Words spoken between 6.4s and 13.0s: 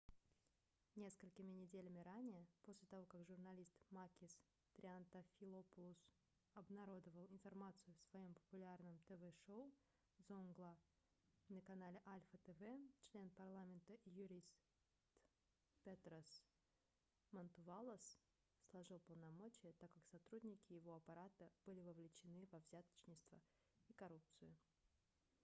обнародовал информацию в своем популярном тв-шоу zoungla на канале alpha tv